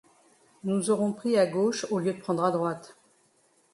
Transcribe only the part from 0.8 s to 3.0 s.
aurons pris à gauche au lieu de prendre à droite.